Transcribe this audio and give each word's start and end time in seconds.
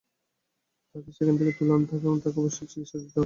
তাকে 0.95 1.09
সেখান 1.11 1.35
থেকে 1.37 1.51
তুলে 1.57 1.71
আনতে 1.73 1.91
হবে 1.93 2.05
এবং 2.05 2.17
তাকে 2.23 2.37
অবশ্যই 2.37 2.67
চিকিৎসা 2.71 2.97
দিতে 2.97 3.07
হবে। 3.07 3.19